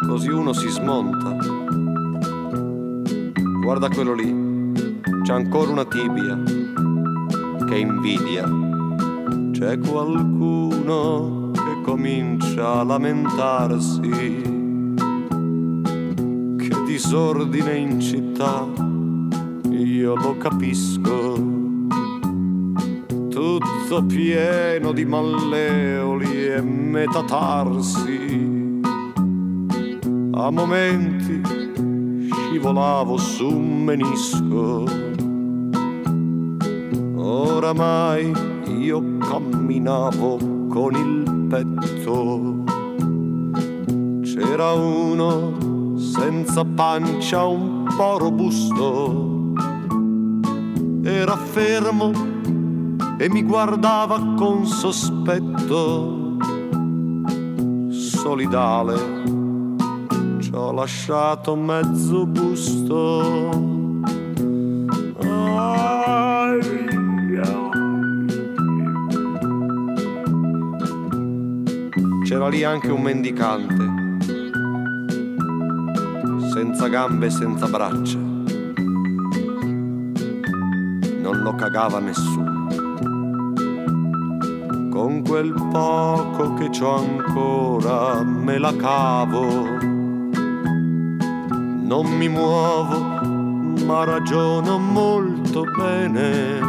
Così 0.07 0.29
uno 0.29 0.53
si 0.53 0.69
smonta. 0.69 1.35
Guarda 3.63 3.89
quello 3.89 4.13
lì, 4.13 4.71
c'è 5.23 5.33
ancora 5.33 5.71
una 5.71 5.85
tibia 5.85 6.37
che 7.65 7.77
invidia. 7.77 8.47
C'è 9.51 9.79
qualcuno 9.79 11.51
che 11.53 11.81
comincia 11.83 12.79
a 12.79 12.83
lamentarsi. 12.83 14.60
Disordine 16.91 17.77
in 17.77 18.01
città, 18.01 18.67
io 19.69 20.13
lo 20.13 20.35
capisco 20.35 21.35
tutto 23.29 24.03
pieno 24.05 24.91
di 24.91 25.05
malleoli 25.05 26.47
e 26.47 26.61
metatarsi. 26.61 28.09
A 30.33 30.49
momenti 30.51 31.41
scivolavo 32.29 33.15
su 33.15 33.47
un 33.47 33.83
menisco. 33.85 34.83
Oramai 37.15 38.33
io 38.79 39.17
camminavo 39.17 40.67
con 40.67 40.93
il 40.95 41.47
petto. 41.47 42.65
C'era 44.23 44.73
uno 44.73 45.70
senza 46.21 46.63
pancia, 46.63 47.45
un 47.45 47.85
po' 47.97 48.19
robusto. 48.19 49.53
Era 51.03 51.35
fermo 51.35 52.11
e 53.17 53.27
mi 53.27 53.41
guardava 53.41 54.19
con 54.37 54.67
sospetto. 54.67 56.37
Solidale, 57.89 58.97
ci 60.37 60.51
ho 60.53 60.71
lasciato 60.71 61.55
mezzo 61.55 62.27
busto. 62.27 63.79
C'era 72.23 72.47
lì 72.47 72.63
anche 72.63 72.91
un 72.91 73.01
mendicante, 73.01 73.90
senza 76.61 76.87
gambe 76.89 77.25
e 77.25 77.29
senza 77.31 77.65
braccia. 77.65 78.19
Non 81.19 81.39
lo 81.41 81.55
cagava 81.55 81.97
nessuno 81.97 82.67
con 84.91 85.23
quel 85.23 85.51
poco 85.71 86.53
che 86.53 86.69
c'ho 86.69 86.97
ancora 86.97 88.21
me 88.21 88.59
la 88.59 88.75
cavo. 88.75 89.63
Non 91.81 92.05
mi 92.05 92.29
muovo, 92.29 92.99
ma 93.83 94.03
ragiono 94.03 94.77
molto 94.77 95.63
bene. 95.63 96.59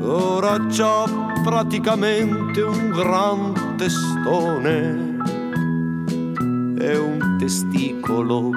Ora 0.00 0.58
c'ho 0.66 1.04
praticamente 1.44 2.60
un 2.60 2.90
gran 2.90 3.76
testone 3.76 5.03
e 6.84 6.98
un 6.98 7.36
testicolo 7.38 8.50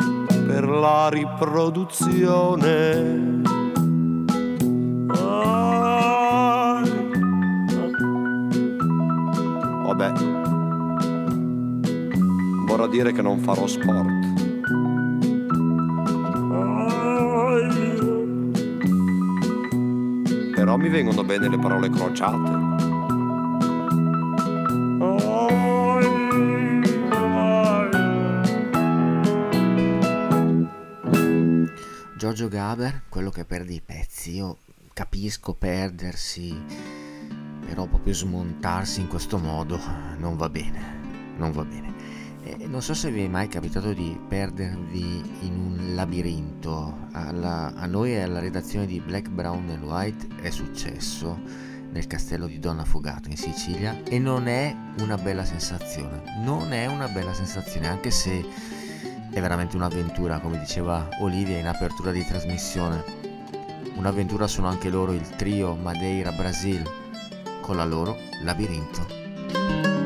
per 0.46 0.68
la 0.68 1.08
riproduzione. 1.08 2.66
Vabbè, 9.86 10.12
vorrà 12.66 12.88
dire 12.88 13.14
che 13.14 13.22
non 13.22 13.40
farò 13.40 13.66
sport. 13.66 14.26
Però 20.54 20.76
mi 20.76 20.90
vengono 20.90 21.24
bene 21.24 21.48
le 21.48 21.58
parole 21.58 21.90
crociate. 21.90 22.67
Gaber, 32.68 33.04
quello 33.08 33.30
che 33.30 33.46
perde 33.46 33.76
i 33.76 33.82
pezzi, 33.82 34.36
io 34.36 34.58
capisco 34.92 35.54
perdersi, 35.54 36.54
però 37.66 37.86
proprio 37.86 38.14
smontarsi 38.14 39.00
in 39.00 39.08
questo 39.08 39.38
modo 39.38 39.80
non 40.18 40.36
va 40.36 40.50
bene, 40.50 41.36
non 41.38 41.54
va 41.54 41.64
bene. 41.64 41.94
E 42.44 42.68
non 42.68 42.82
so 42.82 42.94
se 42.94 43.10
vi 43.10 43.24
è 43.24 43.28
mai 43.30 43.48
capitato 43.48 43.94
di 43.94 44.20
perdervi 44.28 45.46
in 45.46 45.54
un 45.54 45.96
labirinto, 45.96 47.08
alla- 47.14 47.74
a 47.74 47.86
noi 47.86 48.12
e 48.12 48.24
alla 48.24 48.40
redazione 48.40 48.86
di 48.86 49.00
Black, 49.00 49.30
Brown 49.30 49.70
and 49.70 49.84
White 49.84 50.28
è 50.42 50.50
successo 50.50 51.40
nel 51.90 52.06
castello 52.06 52.48
di 52.48 52.60
Donna 52.60 52.84
Fogato 52.84 53.30
in 53.30 53.38
Sicilia 53.38 54.04
e 54.04 54.20
non 54.20 54.50
è 54.50 54.76
una 55.00 55.18
bella 55.18 55.46
sensazione, 55.46 56.22
non 56.44 56.74
è 56.74 56.86
una 56.88 57.08
bella 57.08 57.34
sensazione 57.34 57.88
anche 57.88 58.12
se 58.12 58.76
è 59.38 59.42
veramente 59.42 59.76
un'avventura, 59.76 60.40
come 60.40 60.58
diceva 60.58 61.08
Olivia 61.22 61.58
in 61.58 61.68
apertura 61.68 62.12
di 62.12 62.26
trasmissione. 62.26 63.04
Un'avventura 63.96 64.48
sono 64.48 64.68
anche 64.68 64.90
loro 64.90 65.14
il 65.14 65.28
trio 65.36 65.76
Madeira 65.76 66.32
Brasil 66.32 66.84
con 67.62 67.76
la 67.76 67.86
loro 67.86 68.16
Labirinto. 68.44 69.97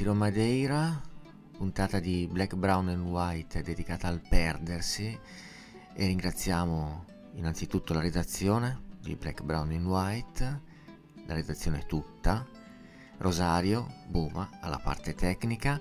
Tiro 0.00 0.14
Madeira, 0.14 0.98
puntata 1.58 2.00
di 2.00 2.26
Black, 2.26 2.54
Brown 2.54 2.88
and 2.88 3.04
White 3.04 3.60
dedicata 3.60 4.08
al 4.08 4.22
perdersi. 4.26 5.06
E 5.92 6.06
ringraziamo 6.06 7.04
innanzitutto 7.34 7.92
la 7.92 8.00
redazione 8.00 8.80
di 8.98 9.14
Black, 9.14 9.42
Brown 9.42 9.70
and 9.72 9.84
White, 9.84 10.60
la 11.26 11.34
redazione 11.34 11.84
tutta, 11.84 12.46
Rosario, 13.18 13.92
Buma 14.08 14.48
alla 14.62 14.78
parte 14.78 15.14
tecnica. 15.14 15.78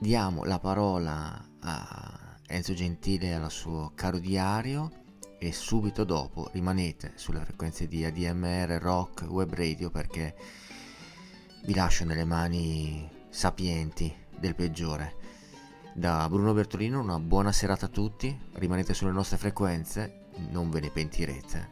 Diamo 0.00 0.42
la 0.42 0.58
parola 0.58 1.40
a 1.60 2.38
Enzo 2.44 2.74
Gentile 2.74 3.28
e 3.28 3.32
al 3.34 3.52
suo 3.52 3.92
caro 3.94 4.18
diario. 4.18 4.90
E 5.38 5.52
subito 5.52 6.02
dopo 6.02 6.50
rimanete 6.52 7.12
sulle 7.14 7.38
frequenze 7.38 7.86
di 7.86 8.04
ADMR 8.04 8.80
Rock 8.80 9.26
Web 9.28 9.54
Radio 9.54 9.90
perché 9.90 10.34
vi 11.68 11.74
lascio 11.74 12.06
nelle 12.06 12.24
mani 12.24 13.06
sapienti 13.28 14.10
del 14.38 14.54
peggiore. 14.54 15.16
Da 15.92 16.26
Bruno 16.26 16.54
Bertolino 16.54 16.98
una 16.98 17.18
buona 17.18 17.52
serata 17.52 17.84
a 17.84 17.90
tutti, 17.90 18.34
rimanete 18.54 18.94
sulle 18.94 19.10
nostre 19.10 19.36
frequenze, 19.36 20.28
non 20.48 20.70
ve 20.70 20.80
ne 20.80 20.88
pentirete 20.88 21.68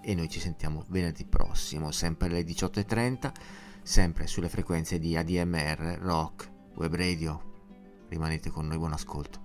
e 0.00 0.14
noi 0.14 0.30
ci 0.30 0.40
sentiamo 0.40 0.86
venerdì 0.88 1.26
prossimo, 1.26 1.90
sempre 1.90 2.28
alle 2.28 2.40
18.30, 2.40 3.32
sempre 3.82 4.26
sulle 4.26 4.48
frequenze 4.48 4.98
di 4.98 5.14
ADMR 5.14 5.98
Rock 6.00 6.50
Web 6.76 6.94
Radio. 6.94 7.52
Rimanete 8.08 8.48
con 8.48 8.66
noi, 8.66 8.78
buon 8.78 8.94
ascolto. 8.94 9.42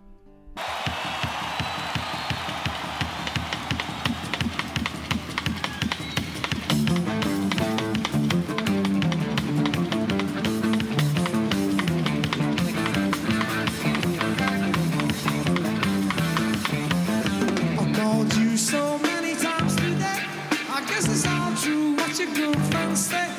You 22.36 22.54
don't 22.70 23.39